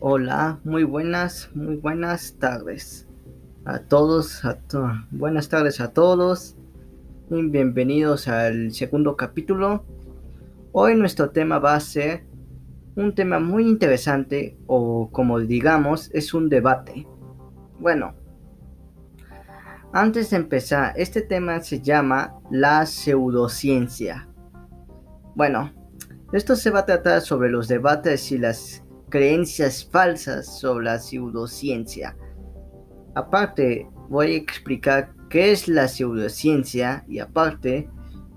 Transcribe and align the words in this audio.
Hola, 0.00 0.60
muy 0.62 0.84
buenas, 0.84 1.50
muy 1.56 1.74
buenas 1.74 2.36
tardes 2.38 3.08
a 3.64 3.80
todos, 3.80 4.44
a 4.44 4.56
buenas 5.10 5.48
tardes 5.48 5.80
a 5.80 5.92
todos 5.92 6.56
y 7.28 7.42
bienvenidos 7.48 8.28
al 8.28 8.72
segundo 8.72 9.16
capítulo. 9.16 9.84
Hoy 10.70 10.94
nuestro 10.94 11.30
tema 11.30 11.58
va 11.58 11.74
a 11.74 11.80
ser 11.80 12.24
un 12.94 13.12
tema 13.12 13.40
muy 13.40 13.68
interesante 13.68 14.56
o 14.68 15.10
como 15.10 15.40
digamos 15.40 16.12
es 16.14 16.32
un 16.32 16.48
debate. 16.48 17.08
Bueno, 17.80 18.14
antes 19.92 20.30
de 20.30 20.36
empezar, 20.36 20.92
este 20.94 21.22
tema 21.22 21.60
se 21.60 21.80
llama 21.80 22.38
la 22.52 22.86
pseudociencia. 22.86 24.28
Bueno, 25.34 25.72
esto 26.32 26.54
se 26.54 26.70
va 26.70 26.80
a 26.80 26.86
tratar 26.86 27.20
sobre 27.20 27.50
los 27.50 27.66
debates 27.66 28.30
y 28.30 28.38
las 28.38 28.84
creencias 29.08 29.88
falsas 29.90 30.58
sobre 30.58 30.86
la 30.86 30.98
pseudociencia. 30.98 32.16
Aparte, 33.14 33.88
voy 34.08 34.34
a 34.34 34.36
explicar 34.36 35.14
qué 35.28 35.52
es 35.52 35.68
la 35.68 35.88
pseudociencia 35.88 37.04
y 37.08 37.18
aparte, 37.18 37.88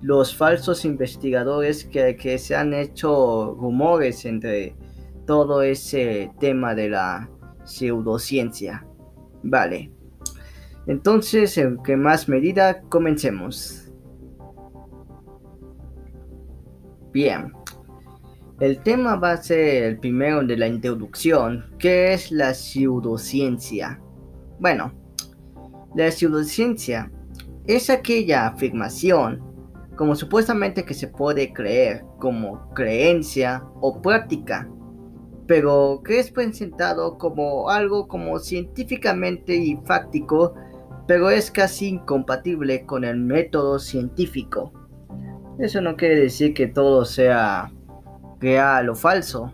los 0.00 0.36
falsos 0.36 0.84
investigadores 0.84 1.84
que, 1.84 2.16
que 2.16 2.38
se 2.38 2.54
han 2.54 2.72
hecho 2.72 3.56
rumores 3.58 4.24
entre 4.24 4.76
todo 5.26 5.62
ese 5.62 6.30
tema 6.38 6.74
de 6.74 6.90
la 6.90 7.28
pseudociencia. 7.64 8.86
Vale. 9.42 9.90
Entonces, 10.86 11.58
en 11.58 11.82
qué 11.82 11.96
más 11.96 12.28
medida, 12.28 12.80
comencemos. 12.88 13.92
Bien. 17.12 17.52
El 18.60 18.80
tema 18.80 19.14
va 19.14 19.32
a 19.32 19.36
ser 19.36 19.84
el 19.84 19.98
primero 20.00 20.42
de 20.42 20.56
la 20.56 20.66
introducción, 20.66 21.64
que 21.78 22.12
es 22.12 22.32
la 22.32 22.54
pseudociencia. 22.54 24.00
Bueno, 24.58 24.92
la 25.94 26.10
pseudociencia 26.10 27.12
es 27.68 27.88
aquella 27.88 28.48
afirmación, 28.48 29.40
como 29.94 30.16
supuestamente 30.16 30.84
que 30.84 30.94
se 30.94 31.06
puede 31.06 31.52
creer 31.52 32.04
como 32.18 32.68
creencia 32.74 33.62
o 33.80 34.02
práctica, 34.02 34.68
pero 35.46 36.02
que 36.04 36.18
es 36.18 36.32
presentado 36.32 37.16
como 37.16 37.70
algo 37.70 38.08
como 38.08 38.40
científicamente 38.40 39.54
y 39.54 39.76
fáctico, 39.84 40.56
pero 41.06 41.30
es 41.30 41.52
casi 41.52 41.90
incompatible 41.90 42.84
con 42.86 43.04
el 43.04 43.18
método 43.18 43.78
científico. 43.78 44.72
Eso 45.60 45.80
no 45.80 45.94
quiere 45.94 46.16
decir 46.16 46.54
que 46.54 46.66
todo 46.66 47.04
sea 47.04 47.72
real 48.40 48.88
o 48.88 48.94
falso. 48.94 49.52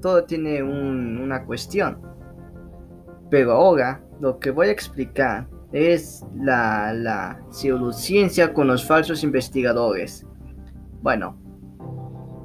Todo 0.00 0.24
tiene 0.24 0.62
una 0.62 1.44
cuestión. 1.44 2.00
Pero 3.30 3.52
ahora 3.52 4.04
lo 4.20 4.38
que 4.38 4.50
voy 4.50 4.68
a 4.68 4.72
explicar 4.72 5.48
es 5.72 6.24
la, 6.36 6.92
la 6.92 7.40
pseudociencia 7.50 8.52
con 8.52 8.68
los 8.68 8.86
falsos 8.86 9.24
investigadores. 9.24 10.26
Bueno, 11.02 11.36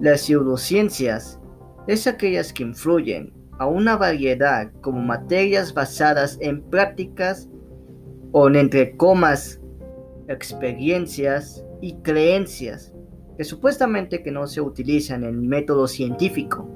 las 0.00 0.22
pseudociencias 0.22 1.38
es 1.86 2.06
aquellas 2.06 2.52
que 2.52 2.62
influyen 2.62 3.32
a 3.58 3.66
una 3.66 3.96
variedad 3.96 4.70
como 4.80 5.00
materias 5.00 5.74
basadas 5.74 6.38
en 6.40 6.62
prácticas 6.62 7.48
o 8.32 8.48
en 8.48 8.56
entre 8.56 8.96
comas 8.96 9.60
experiencias 10.28 11.64
y 11.80 11.94
creencias 12.02 12.92
que 13.38 13.44
supuestamente 13.44 14.20
que 14.24 14.32
no 14.32 14.48
se 14.48 14.60
utilizan 14.60 15.22
en 15.22 15.30
el 15.30 15.42
método 15.42 15.86
científico. 15.86 16.68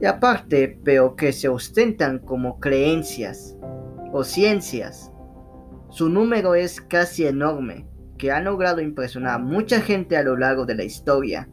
Y 0.00 0.06
aparte, 0.06 0.78
pero 0.84 1.16
que 1.16 1.32
se 1.32 1.48
ostentan 1.48 2.20
como 2.20 2.60
creencias 2.60 3.56
o 4.12 4.22
ciencias. 4.22 5.10
Su 5.90 6.08
número 6.08 6.54
es 6.54 6.80
casi 6.80 7.26
enorme, 7.26 7.88
que 8.16 8.30
ha 8.30 8.40
logrado 8.40 8.80
impresionar 8.80 9.34
a 9.34 9.38
mucha 9.38 9.80
gente 9.80 10.16
a 10.16 10.22
lo 10.22 10.36
largo 10.36 10.66
de 10.66 10.76
la 10.76 10.84
historia, 10.84 11.48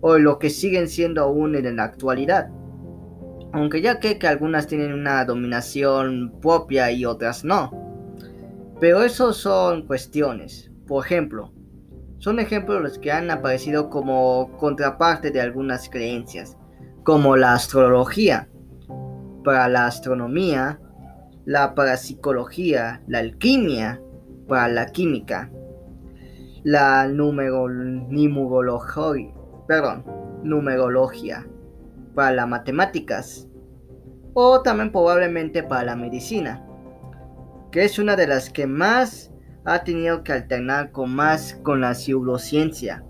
o 0.00 0.16
lo 0.16 0.38
que 0.38 0.48
siguen 0.48 0.88
siendo 0.88 1.22
aún 1.22 1.56
en 1.56 1.74
la 1.74 1.82
actualidad. 1.82 2.50
Aunque 3.52 3.82
ya 3.82 3.98
que, 3.98 4.16
que 4.16 4.28
algunas 4.28 4.68
tienen 4.68 4.92
una 4.92 5.24
dominación 5.24 6.38
propia 6.40 6.92
y 6.92 7.04
otras 7.04 7.44
no. 7.44 7.72
Pero 8.78 9.02
eso 9.02 9.32
son 9.32 9.88
cuestiones. 9.88 10.70
Por 10.86 11.04
ejemplo, 11.04 11.52
son 12.20 12.38
ejemplos 12.38 12.82
los 12.82 12.98
que 12.98 13.10
han 13.10 13.30
aparecido 13.30 13.88
como 13.88 14.54
contraparte 14.58 15.30
de 15.30 15.40
algunas 15.40 15.88
creencias, 15.88 16.56
como 17.02 17.34
la 17.34 17.54
astrología, 17.54 18.46
para 19.42 19.68
la 19.68 19.86
astronomía, 19.86 20.78
la 21.46 21.74
parapsicología, 21.74 23.02
la 23.06 23.20
alquimia, 23.20 24.02
para 24.46 24.68
la 24.68 24.86
química, 24.86 25.50
la 26.62 27.08
numerología, 27.08 29.32
perdón, 29.66 30.04
numerología, 30.44 31.46
para 32.14 32.32
las 32.32 32.48
matemáticas, 32.48 33.48
o 34.34 34.60
también 34.60 34.92
probablemente 34.92 35.62
para 35.62 35.84
la 35.84 35.96
medicina, 35.96 36.62
que 37.72 37.86
es 37.86 37.98
una 37.98 38.14
de 38.14 38.26
las 38.26 38.50
que 38.50 38.66
más 38.66 39.32
ha 39.64 39.84
tenido 39.84 40.22
que 40.22 40.32
alternar 40.32 40.90
con 40.92 41.14
más 41.14 41.58
con 41.62 41.80
la 41.80 41.94
pseudociencia. 41.94 43.04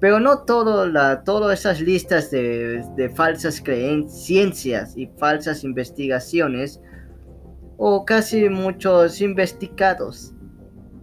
Pero 0.00 0.20
no 0.20 0.40
todo 0.40 0.86
la, 0.86 1.24
todas 1.24 1.60
esas 1.60 1.80
listas 1.80 2.30
de, 2.30 2.84
de 2.96 3.08
falsas 3.08 3.60
creencias 3.60 4.96
y 4.96 5.06
falsas 5.18 5.64
investigaciones, 5.64 6.80
o 7.76 8.04
casi 8.04 8.48
muchos 8.48 9.20
investigados. 9.20 10.32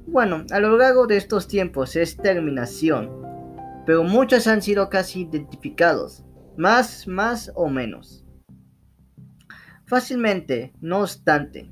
Bueno, 0.07 0.45
a 0.51 0.59
lo 0.59 0.77
largo 0.77 1.07
de 1.07 1.17
estos 1.17 1.47
tiempos 1.47 1.95
es 1.95 2.17
terminación, 2.17 3.09
pero 3.85 4.03
muchos 4.03 4.47
han 4.47 4.61
sido 4.61 4.89
casi 4.89 5.21
identificados, 5.21 6.23
más, 6.57 7.07
más 7.07 7.51
o 7.55 7.69
menos. 7.69 8.25
Fácilmente, 9.85 10.73
no 10.81 11.01
obstante, 11.01 11.71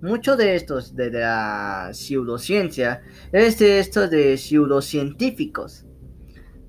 mucho 0.00 0.36
de 0.36 0.54
estos 0.54 0.94
de 0.94 1.10
la 1.10 1.90
pseudociencia 1.92 3.02
es 3.32 3.58
de 3.58 3.80
estos 3.80 4.10
de 4.10 4.36
pseudocientíficos. 4.36 5.84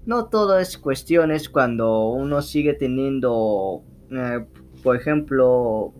No 0.05 0.25
todo 0.25 0.57
es 0.59 0.77
cuestiones 0.77 1.49
cuando 1.49 2.09
uno 2.09 2.41
sigue 2.41 2.73
teniendo, 2.73 3.83
eh, 4.11 4.45
por 4.81 4.95
ejemplo, 4.95 5.93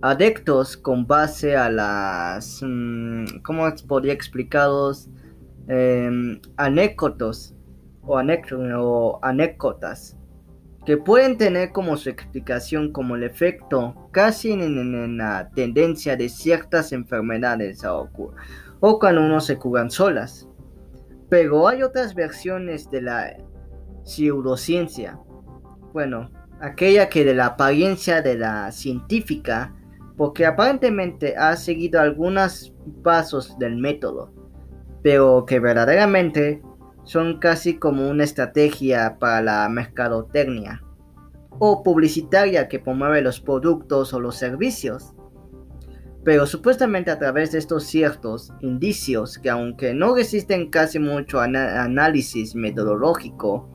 adeptos 0.00 0.76
con 0.76 1.06
base 1.06 1.56
a 1.56 1.68
las, 1.70 2.62
mm, 2.62 3.40
¿cómo 3.42 3.64
podría 3.86 4.12
explicaros? 4.12 5.08
Em, 5.66 6.40
anécdotas 6.56 7.54
o 8.02 8.18
anécdotas 9.22 10.16
que 10.84 10.96
pueden 10.96 11.38
tener 11.38 11.72
como 11.72 11.96
su 11.96 12.10
explicación 12.10 12.92
como 12.92 13.16
el 13.16 13.22
efecto 13.22 14.08
casi 14.12 14.52
en, 14.52 15.16
la 15.16 15.48
tendencia 15.54 16.16
de 16.16 16.28
ciertas 16.28 16.92
enfermedades 16.92 17.84
a 17.84 17.94
ocurrir, 17.94 18.38
o 18.80 18.98
cuando 18.98 19.22
uno 19.22 19.40
se 19.40 19.56
curan 19.56 19.90
solas. 19.90 20.48
Pero 21.30 21.68
hay 21.68 21.82
otras 21.82 22.14
versiones 22.14 22.90
de 22.90 23.02
la 23.02 23.36
pseudociencia. 24.04 25.18
Bueno, 25.92 26.30
aquella 26.60 27.08
que 27.08 27.24
de 27.24 27.34
la 27.34 27.46
apariencia 27.46 28.20
de 28.20 28.36
la 28.36 28.70
científica, 28.70 29.74
porque 30.16 30.44
aparentemente 30.44 31.34
ha 31.36 31.56
seguido 31.56 32.00
algunos 32.00 32.74
pasos 33.02 33.58
del 33.58 33.76
método, 33.76 34.32
pero 35.02 35.44
que 35.46 35.60
verdaderamente 35.60 36.62
son 37.04 37.38
casi 37.38 37.78
como 37.78 38.08
una 38.08 38.24
estrategia 38.24 39.18
para 39.18 39.42
la 39.42 39.68
mercadotecnia 39.68 40.82
o 41.58 41.82
publicitaria 41.82 42.68
que 42.68 42.80
promueve 42.80 43.22
los 43.22 43.40
productos 43.40 44.12
o 44.12 44.20
los 44.20 44.36
servicios. 44.36 45.14
Pero 46.24 46.46
supuestamente 46.46 47.10
a 47.10 47.18
través 47.18 47.52
de 47.52 47.58
estos 47.58 47.84
ciertos 47.84 48.52
indicios 48.60 49.38
que 49.38 49.50
aunque 49.50 49.92
no 49.92 50.14
resisten 50.14 50.70
casi 50.70 50.98
mucho 50.98 51.38
análisis 51.40 52.54
metodológico, 52.54 53.68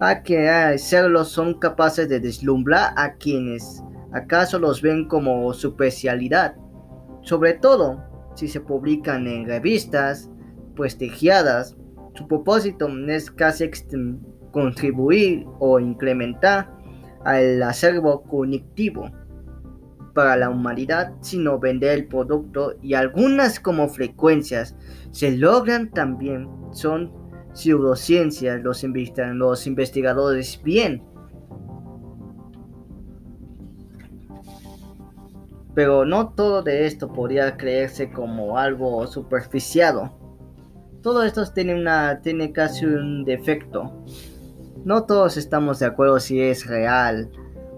a 0.00 0.22
que 0.22 0.48
hacerlos 0.48 1.28
son 1.28 1.54
capaces 1.54 2.08
de 2.08 2.20
deslumbrar 2.20 2.94
a 2.96 3.14
quienes 3.14 3.82
acaso 4.12 4.60
los 4.60 4.80
ven 4.80 5.08
como 5.08 5.52
su 5.52 5.68
especialidad, 5.68 6.54
sobre 7.22 7.54
todo 7.54 8.04
si 8.36 8.46
se 8.46 8.60
publican 8.60 9.26
en 9.26 9.46
revistas 9.46 10.30
prestigiadas 10.76 11.76
su 12.18 12.26
propósito 12.26 12.88
es 13.06 13.30
casi 13.30 13.70
contribuir 14.50 15.46
o 15.60 15.78
incrementar 15.78 16.68
al 17.24 17.62
acervo 17.62 18.24
cognitivo 18.24 19.08
para 20.14 20.36
la 20.36 20.50
humanidad, 20.50 21.12
sino 21.20 21.60
vender 21.60 21.96
el 21.96 22.08
producto 22.08 22.74
y 22.82 22.94
algunas 22.94 23.60
como 23.60 23.88
frecuencias 23.88 24.74
se 25.12 25.36
logran 25.36 25.92
también 25.92 26.48
son 26.72 27.12
pseudociencias 27.52 28.60
los, 28.60 28.84
los 29.34 29.66
investigadores 29.68 30.60
bien. 30.64 31.04
pero 35.78 36.04
no 36.04 36.30
todo 36.30 36.64
de 36.64 36.86
esto 36.86 37.12
podría 37.12 37.56
creerse 37.56 38.10
como 38.10 38.58
algo 38.58 39.06
superficiado. 39.06 40.17
Todo 41.02 41.22
esto 41.22 41.44
tiene, 41.52 41.74
una, 41.74 42.20
tiene 42.20 42.52
casi 42.52 42.84
un 42.84 43.24
defecto. 43.24 43.92
No 44.84 45.04
todos 45.04 45.36
estamos 45.36 45.78
de 45.78 45.86
acuerdo 45.86 46.18
si 46.20 46.40
es 46.40 46.66
real, 46.66 47.30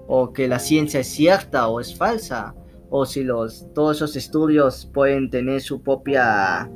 o 0.06 0.32
que 0.32 0.48
la 0.48 0.58
ciencia 0.58 1.00
es 1.00 1.08
cierta 1.08 1.68
o 1.68 1.80
es 1.80 1.96
falsa, 1.96 2.54
o 2.88 3.06
si 3.06 3.22
los, 3.22 3.66
todos 3.74 3.98
esos 3.98 4.16
estudios 4.16 4.90
pueden 4.92 5.30
tener 5.30 5.60
su 5.60 5.82
propia 5.82 6.70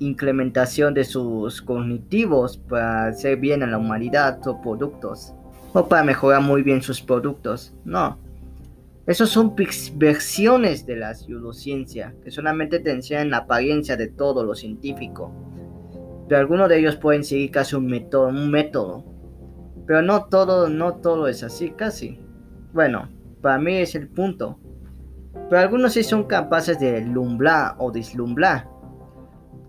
incrementación 0.00 0.94
de 0.94 1.04
sus 1.04 1.62
cognitivos 1.62 2.56
para 2.56 3.06
hacer 3.06 3.36
bien 3.36 3.62
a 3.62 3.66
la 3.66 3.78
humanidad 3.78 4.46
o 4.46 4.60
productos, 4.60 5.32
o 5.72 5.86
para 5.86 6.02
mejorar 6.04 6.42
muy 6.42 6.62
bien 6.62 6.82
sus 6.82 7.00
productos. 7.00 7.72
No. 7.84 8.18
Esos 9.08 9.30
son 9.30 9.56
versiones 9.94 10.84
de 10.84 10.96
la 10.96 11.14
pseudociencia, 11.14 12.14
que 12.22 12.30
solamente 12.30 12.78
te 12.78 12.90
enseñan 12.90 13.30
la 13.30 13.38
apariencia 13.38 13.96
de 13.96 14.08
todo 14.08 14.44
lo 14.44 14.54
científico. 14.54 15.32
Pero 16.28 16.38
algunos 16.38 16.68
de 16.68 16.78
ellos 16.78 16.96
pueden 16.96 17.24
seguir 17.24 17.50
casi 17.50 17.74
un 17.74 17.86
método, 17.86 18.28
un 18.28 18.50
método. 18.50 19.06
Pero 19.86 20.02
no 20.02 20.26
todo, 20.26 20.68
no 20.68 20.96
todo 20.96 21.26
es 21.26 21.42
así, 21.42 21.70
casi. 21.70 22.20
Bueno, 22.74 23.08
para 23.40 23.58
mí 23.58 23.76
es 23.76 23.94
el 23.94 24.08
punto. 24.08 24.60
Pero 25.48 25.62
algunos 25.62 25.94
sí 25.94 26.02
son 26.02 26.24
capaces 26.24 26.78
de 26.78 27.00
lumbrar 27.00 27.76
o 27.78 27.90
deslumbrar 27.90 28.68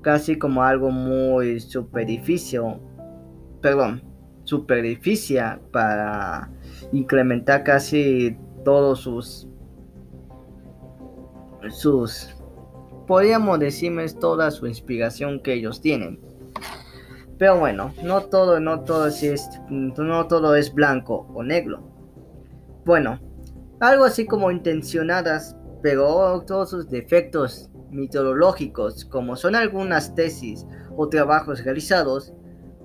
casi 0.01 0.37
como 0.37 0.63
algo 0.63 0.91
muy 0.91 1.61
superficio, 1.61 2.81
perdón, 3.61 4.03
superficie 4.43 5.41
para 5.71 6.49
incrementar 6.91 7.63
casi 7.63 8.37
todos 8.63 9.01
sus 9.01 9.47
sus 11.69 12.33
podríamos 13.09 13.59
decirme 13.59 14.07
toda 14.09 14.51
su 14.51 14.67
inspiración 14.67 15.41
que 15.41 15.53
ellos 15.53 15.81
tienen. 15.81 16.19
Pero 17.39 17.57
bueno, 17.57 17.93
no 18.03 18.25
todo, 18.25 18.59
no 18.59 18.83
todo 18.83 19.07
es, 19.07 19.49
no 19.69 20.27
todo 20.27 20.55
es 20.55 20.73
blanco 20.73 21.25
o 21.33 21.41
negro. 21.41 21.81
Bueno, 22.85 23.19
algo 23.79 24.03
así 24.03 24.25
como 24.25 24.51
intencionadas, 24.51 25.55
pero 25.81 26.43
todos 26.45 26.69
sus 26.69 26.89
defectos 26.89 27.71
mitológicos, 27.89 29.05
como 29.05 29.35
son 29.35 29.55
algunas 29.55 30.13
tesis 30.13 30.67
o 30.95 31.09
trabajos 31.09 31.63
realizados, 31.63 32.33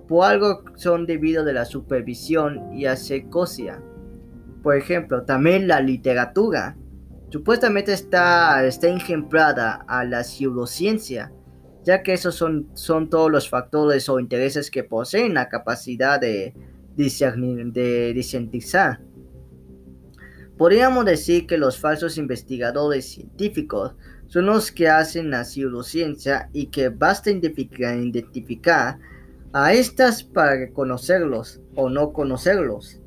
por 0.09 0.25
algo 0.25 0.62
son 0.76 1.05
debido 1.05 1.44
de 1.44 1.53
la 1.53 1.65
supervisión 1.65 2.73
y 2.73 2.87
asecosia. 2.87 3.82
Por 4.64 4.76
ejemplo, 4.76 5.22
también 5.25 5.69
la 5.69 5.81
literatura. 5.82 6.76
Supuestamente 7.28 7.93
está, 7.93 8.64
está 8.64 8.88
ejemplada 8.88 9.84
a 9.87 10.05
la 10.05 10.25
pseudociencia, 10.25 11.31
ya 11.84 12.02
que 12.02 12.14
esos 12.14 12.34
son, 12.34 12.70
son 12.72 13.11
todos 13.11 13.31
los 13.31 13.50
factores 13.50 14.08
o 14.08 14.19
intereses 14.19 14.70
que 14.70 14.82
poseen 14.82 15.34
la 15.34 15.50
capacidad 15.50 16.19
de 16.19 16.55
discernir, 16.96 17.72
de 17.72 18.14
discentizar. 18.14 19.00
Podríamos 20.56 21.05
decir 21.05 21.46
que 21.46 21.58
los 21.58 21.78
falsos 21.78 22.16
investigadores 22.16 23.05
científicos 23.06 23.94
son 24.28 24.46
los 24.46 24.72
que 24.72 24.88
hacen 24.88 25.28
la 25.31 25.44
pseudociencia 25.44 26.49
y 26.55 26.69
que 26.69 26.88
basta 26.88 27.31
identificar, 27.31 28.99
a 29.52 29.72
estas 29.75 30.22
para 30.22 30.56
reconocerlos 30.56 31.61
o 31.75 31.90
no 31.90 32.14
conocerlos. 32.14 33.04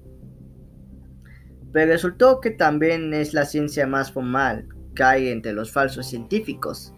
Pero 1.71 1.91
resultó 1.91 2.39
que 2.39 2.51
también 2.51 3.13
es 3.13 3.33
la 3.33 3.45
ciencia 3.45 3.85
más 3.87 4.11
formal 4.11 4.67
que 4.95 5.03
hay 5.03 5.29
entre 5.29 5.53
los 5.53 5.71
falsos 5.71 6.07
científicos. 6.07 6.93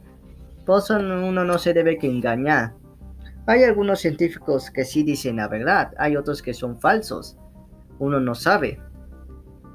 Por 0.65 0.79
eso 0.79 0.97
uno 0.97 1.43
no 1.43 1.57
se 1.57 1.73
debe 1.73 1.97
que 1.97 2.07
engañar. 2.07 2.73
Hay 3.47 3.63
algunos 3.63 3.99
científicos 3.99 4.69
que 4.69 4.85
sí 4.85 5.03
dicen 5.03 5.37
la 5.37 5.47
verdad, 5.47 5.91
hay 5.97 6.15
otros 6.15 6.41
que 6.41 6.53
son 6.53 6.79
falsos. 6.79 7.35
Uno 7.97 8.19
no 8.19 8.35
sabe. 8.35 8.79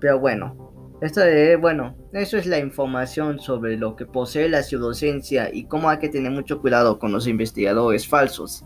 Pero 0.00 0.20
bueno, 0.20 0.64
esto 1.00 1.20
de, 1.20 1.56
bueno, 1.56 1.96
eso 2.12 2.38
es 2.38 2.46
la 2.46 2.58
información 2.58 3.41
sobre 3.41 3.76
lo 3.76 3.96
que 3.96 4.06
posee 4.06 4.49
la 4.49 4.62
pseudociencia 4.62 5.52
y 5.52 5.64
cómo 5.64 5.91
hay 5.91 5.99
que 5.99 6.08
tener 6.08 6.31
mucho 6.31 6.61
cuidado 6.61 6.99
con 6.99 7.12
los 7.12 7.26
investigadores 7.26 8.06
falsos. 8.06 8.64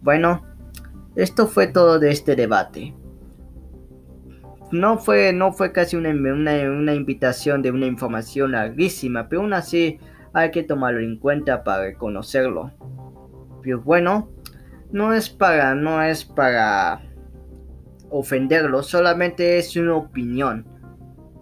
Bueno, 0.00 0.46
esto 1.16 1.46
fue 1.46 1.66
todo 1.66 1.98
de 1.98 2.12
este 2.12 2.36
debate. 2.36 2.94
No 4.70 4.98
fue, 4.98 5.32
no 5.32 5.52
fue 5.52 5.72
casi 5.72 5.96
una, 5.96 6.10
una, 6.10 6.94
invitación 6.94 7.62
de 7.62 7.70
una 7.70 7.86
información 7.86 8.52
larguísima, 8.52 9.28
pero 9.28 9.42
aún 9.42 9.54
así 9.54 9.98
hay 10.34 10.50
que 10.50 10.62
tomarlo 10.62 11.00
en 11.00 11.18
cuenta 11.18 11.64
para 11.64 11.84
reconocerlo. 11.84 12.72
Pero 13.62 13.80
bueno, 13.80 14.30
no 14.92 15.14
es 15.14 15.30
para, 15.30 15.74
no 15.74 16.02
es 16.02 16.24
para 16.24 17.00
ofenderlo, 18.10 18.82
solamente 18.82 19.58
es 19.58 19.74
una 19.76 19.94
opinión 19.94 20.66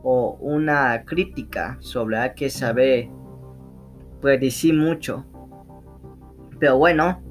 o 0.02 0.36
una 0.40 1.04
crítica 1.04 1.78
sobre 1.80 2.18
hay 2.18 2.34
que 2.34 2.48
saber 2.48 3.08
predecir 4.20 4.74
mucho. 4.74 5.24
Pero 6.60 6.78
bueno, 6.78 7.22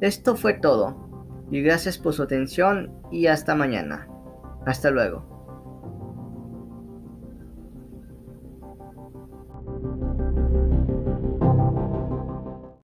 esto 0.00 0.36
fue 0.36 0.54
todo. 0.54 1.08
Y 1.50 1.62
gracias 1.62 1.96
por 1.96 2.12
su 2.12 2.22
atención 2.22 2.92
y 3.10 3.26
hasta 3.26 3.54
mañana. 3.54 4.08
Hasta 4.68 4.90
luego. 4.90 5.37